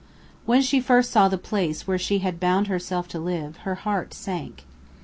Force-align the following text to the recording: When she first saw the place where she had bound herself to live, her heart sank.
When 0.47 0.63
she 0.63 0.79
first 0.81 1.11
saw 1.11 1.27
the 1.27 1.37
place 1.37 1.85
where 1.85 1.99
she 1.99 2.17
had 2.25 2.39
bound 2.39 2.65
herself 2.65 3.07
to 3.09 3.19
live, 3.19 3.57
her 3.57 3.75
heart 3.75 4.15
sank. 4.15 4.65